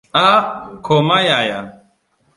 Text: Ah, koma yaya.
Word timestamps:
Ah, 0.27 0.43
koma 0.85 1.17
yaya. 1.27 1.59